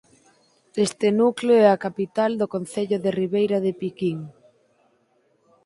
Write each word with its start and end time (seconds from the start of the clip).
Este 0.85 1.07
núcleo 1.19 1.55
é 1.65 1.67
a 1.69 1.81
capital 1.85 2.31
do 2.37 2.47
concello 2.55 2.97
de 3.03 3.11
Ribeira 3.19 3.57
de 3.65 3.71
Piquín. 3.81 4.19